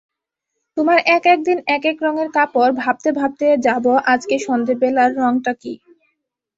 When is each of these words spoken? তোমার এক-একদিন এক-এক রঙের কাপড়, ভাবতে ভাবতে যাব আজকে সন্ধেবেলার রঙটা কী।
তোমার 0.77 0.97
এক-একদিন 1.07 1.57
এক-এক 1.67 1.97
রঙের 2.01 2.29
কাপড়, 2.31 2.71
ভাবতে 2.81 3.09
ভাবতে 3.11 3.47
যাব 3.65 3.85
আজকে 4.05 4.35
সন্ধেবেলার 4.39 5.11
রঙটা 5.17 5.53
কী। 5.53 5.73